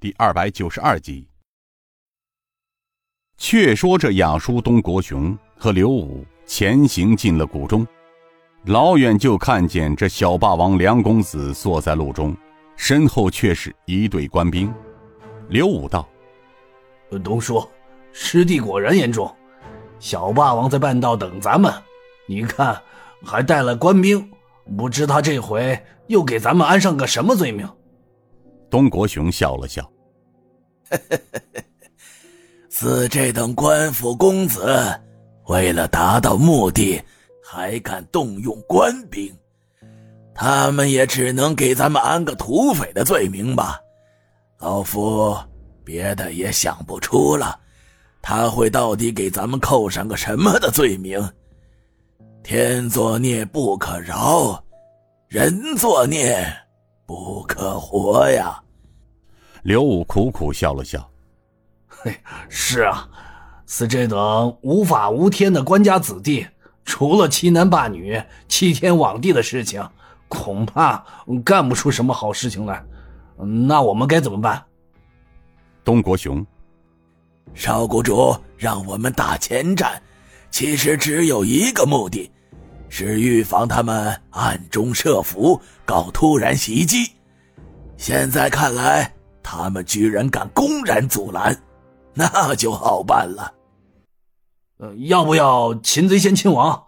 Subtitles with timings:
[0.00, 1.28] 第二百九十二集。
[3.36, 7.86] 却说这亚叔东国雄和刘武前行进了谷中，
[8.64, 12.34] 老远就看见这小霸王梁公子坐在路中，
[12.76, 14.72] 身后却是一队官兵。
[15.50, 16.08] 刘武道
[17.22, 17.62] ：“东叔，
[18.10, 19.30] 师弟果然严重，
[19.98, 21.70] 小霸王在半道等咱们，
[22.26, 22.80] 你看
[23.22, 24.30] 还带了官兵，
[24.78, 27.68] 不知他这回又给咱们安上个什么罪名？”
[28.70, 29.90] 东国雄笑了笑
[32.70, 34.98] ：“似这等官府公子，
[35.46, 37.02] 为了达到目的，
[37.44, 39.36] 还敢动用官兵，
[40.34, 43.80] 他们也只能给咱们安个土匪的罪名吧。
[44.58, 45.36] 老夫
[45.84, 47.58] 别的也想不出了，
[48.22, 51.28] 他会到底给咱们扣上个什么的罪名？
[52.44, 54.62] 天作孽不可饶，
[55.28, 56.46] 人作孽。”
[57.10, 58.62] 不可活呀！
[59.64, 61.10] 刘武苦苦笑了笑
[61.90, 62.16] ：“嘿，
[62.48, 63.08] 是啊，
[63.66, 66.46] 似这等无法无天的官家子弟，
[66.84, 69.84] 除了欺男霸女、欺天罔地的事情，
[70.28, 71.04] 恐怕
[71.44, 72.80] 干不出什么好事情来。
[73.66, 74.64] 那我们该怎么办？”
[75.82, 76.46] 东国雄，
[77.54, 80.00] 少谷主让我们打前站，
[80.52, 82.30] 其实只有一个目的。
[82.90, 87.10] 是预防他们暗中设伏，搞突然袭击。
[87.96, 89.10] 现在看来，
[89.42, 91.56] 他们居然敢公然阻拦，
[92.12, 93.54] 那就好办了。
[94.78, 96.84] 呃，要不要擒贼先擒王？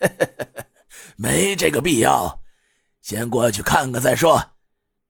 [1.16, 2.40] 没这个必要，
[3.02, 4.42] 先过去看看再说。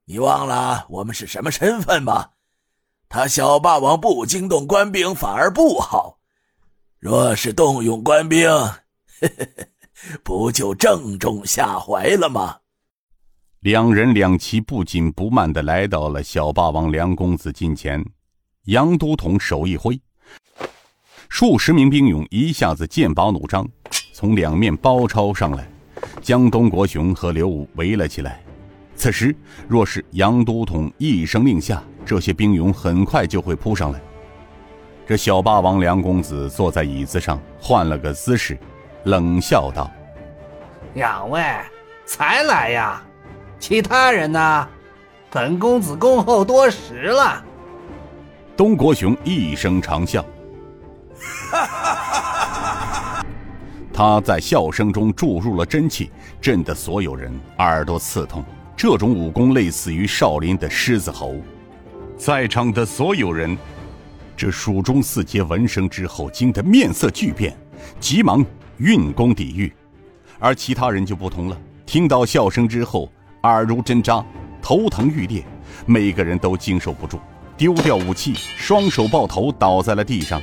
[0.05, 2.31] 你忘了我们是什么身份吗？
[3.09, 6.19] 他小霸王不惊动官兵反而不好，
[6.99, 8.51] 若是动用官兵，
[9.21, 9.69] 嘿嘿嘿。
[10.23, 12.57] 不就正中下怀了吗？
[13.61, 18.05] 两人两骑不紧不慢的来到了小霸王梁公子近前，
[18.65, 20.01] 杨都统手一挥，
[21.29, 23.65] 数十名兵勇一下子剑拔弩张，
[24.13, 25.71] 从两面包抄上来，
[26.21, 28.43] 将东国雄和刘武围了起来。
[28.97, 29.35] 此时
[29.69, 34.01] 若是杨都统一声令下，这些兵勇很快就会扑上来。
[35.07, 38.59] 这小霸王梁公子坐在椅子上，换了个姿势。
[39.05, 39.91] 冷笑道
[40.95, 41.43] ：“两位
[42.05, 43.03] 才来呀？
[43.59, 44.69] 其他人呢？
[45.31, 47.43] 本公子恭候多时了。”
[48.57, 50.23] 东国雄一声长笑，
[53.95, 56.11] 他在笑声中注入了真气，
[56.41, 58.45] 震得所有人耳朵刺痛。
[58.77, 61.37] 这种武功类似于少林的狮子吼，
[62.19, 63.57] 在场的所有人，
[64.37, 67.57] 这蜀中四杰闻声之后惊得面色巨变，
[67.99, 68.45] 急忙。
[68.79, 69.73] 运功抵御，
[70.43, 71.57] 而其他人就不同了。
[71.87, 73.09] 听到笑声之后，
[73.45, 74.25] 耳如针扎，
[74.61, 75.45] 头疼欲裂，
[75.87, 77.21] 每个人都经受不住，
[77.57, 80.43] 丢掉武器，双手抱头倒在了地上。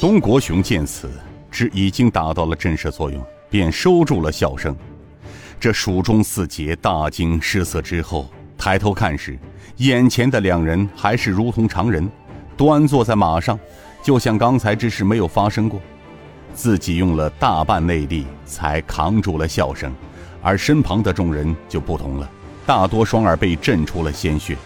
[0.00, 1.08] 东国雄见此，
[1.52, 4.76] 知已经达到了震慑作用，便收住了笑声。
[5.60, 9.38] 这蜀中四杰大惊失色之后，抬头看时，
[9.76, 12.10] 眼前的两人还是如同常人，
[12.56, 13.56] 端坐在马上，
[14.02, 15.80] 就像刚才之事没有发生过。
[16.54, 19.92] 自己用了大半内力才扛住了笑声，
[20.40, 22.30] 而身旁的众人就不同了，
[22.64, 24.56] 大多双耳被震出了鲜血，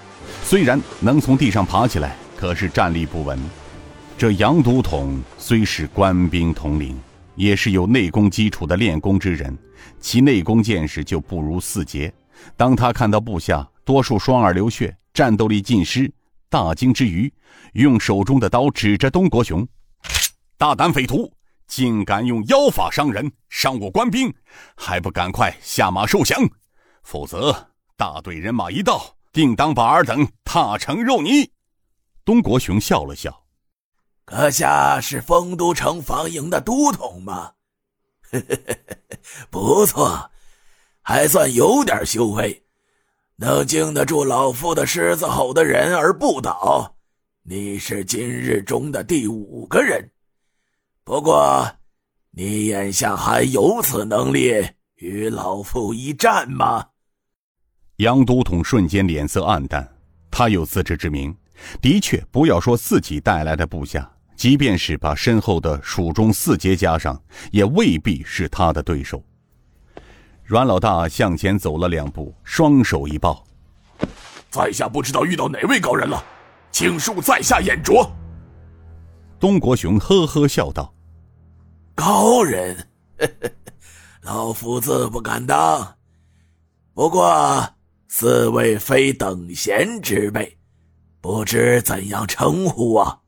[0.44, 3.38] 虽然能从地上爬起来，可是站立不稳。
[4.16, 6.98] 这杨都统虽是官兵统领，
[7.34, 9.56] 也是有内功基础的练功之人，
[10.00, 12.12] 其内功见识就不如四杰。
[12.56, 16.12] 当他看到部下多数双耳流血，战斗力尽失，
[16.50, 17.32] 大惊之余，
[17.75, 19.66] 用手中的刀指着东国雄
[20.59, 21.32] ：“大胆匪徒！”
[21.68, 24.34] 竟敢用妖法伤人，伤我官兵，
[24.74, 26.42] 还不赶快下马受降？
[27.02, 31.52] 否则大队人马一到，定当把尔等踏成肉泥。
[32.24, 33.44] 东国雄笑了笑
[34.24, 37.52] ：“阁下是丰都城防营的都统吗？
[39.48, 40.30] 不错，
[41.02, 42.64] 还算有点修为，
[43.36, 46.97] 能经得住老夫的狮子吼的人而不倒。
[47.42, 50.10] 你是今日中的第五个人。”
[51.09, 51.66] 不过，
[52.33, 54.63] 你眼下还有此能力
[54.97, 56.84] 与老夫一战吗？
[57.97, 59.91] 杨都统瞬间脸色暗淡，
[60.31, 61.34] 他有自知之明，
[61.81, 64.07] 的确，不要说自己带来的部下，
[64.37, 67.19] 即便是把身后的蜀中四杰加上，
[67.53, 69.25] 也未必是他的对手。
[70.45, 73.43] 阮老大向前走了两步，双手一抱
[74.53, 76.22] ：“在下不知道遇到哪位高人了，
[76.71, 78.07] 请恕在下眼拙。”
[79.41, 80.93] 东国雄呵呵笑道。
[81.98, 82.77] 高人，
[84.22, 85.97] 老夫自不敢当。
[86.95, 87.68] 不过
[88.06, 90.56] 四位非等闲之辈，
[91.21, 93.18] 不知怎样称呼啊？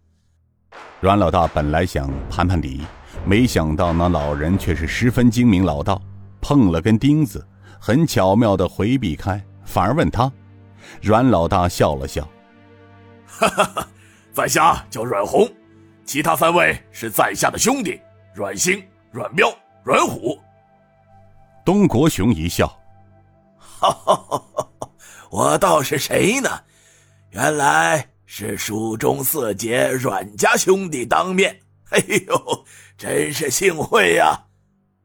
[1.00, 2.82] 阮老大本来想盘盘礼，
[3.24, 6.00] 没想到那老人却是十分精明老道，
[6.40, 7.44] 碰了根钉子，
[7.80, 10.30] 很巧妙的回避开，反而问他。
[11.02, 12.22] 阮老大笑了笑，
[13.26, 13.88] 哈哈哈，
[14.32, 15.48] 在下叫阮红，
[16.04, 18.00] 其他三位是在下的兄弟，
[18.34, 20.38] 阮星、阮彪、阮虎。
[21.64, 22.66] 东国雄一笑，
[23.58, 24.68] 哈哈哈哈
[25.30, 26.48] 我道是谁呢？
[27.30, 31.60] 原来是蜀中四杰阮家兄弟当面。
[31.90, 32.64] 哎呦，
[32.96, 34.44] 真是幸会呀！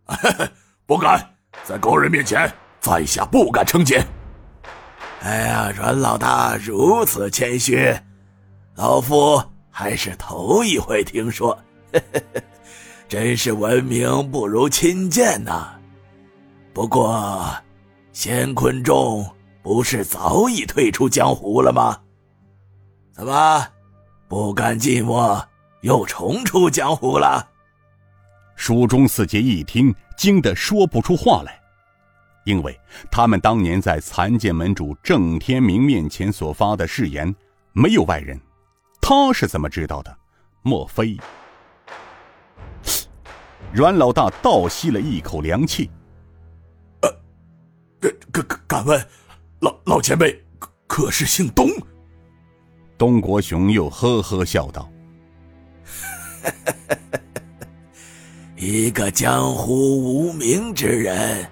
[0.85, 4.03] 不敢，在高人面前，在下不敢称姐。
[5.21, 7.95] 哎呀，阮老大如此谦虚，
[8.75, 11.57] 老夫还是头一回听说，
[13.07, 15.73] 真是闻名不如亲见呐。
[16.73, 17.55] 不过，
[18.11, 19.25] 仙坤仲
[19.61, 21.97] 不是早已退出江湖了吗？
[23.13, 23.65] 怎么，
[24.27, 25.41] 不甘寂寞
[25.81, 27.47] 又重出江湖了？
[28.55, 31.59] 蜀中四杰一听，惊得说不出话来。
[32.43, 32.79] 因为
[33.09, 37.33] 他们当年在残剑门主郑天明面前所发的誓言，
[37.73, 38.39] 没有外人，
[39.01, 40.17] 他是怎么知道的？
[40.61, 41.17] 莫非？
[43.75, 45.91] 阮老大倒吸了一口凉气。
[47.01, 47.13] 呃，
[48.31, 49.07] 敢敢敢问，
[49.59, 51.67] 老老前辈可可是姓东？
[52.97, 54.89] 东国雄又呵呵笑道
[58.55, 61.45] ：“一个江湖无名之人。”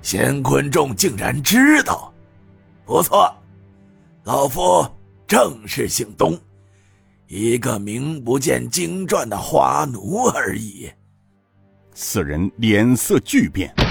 [0.00, 2.14] 乾坤众竟然知道，
[2.86, 3.34] 不错，
[4.22, 4.88] 老夫
[5.26, 6.38] 正是姓东，
[7.26, 10.88] 一个名不见经传的花奴而已。
[12.00, 13.87] 此人脸色巨变。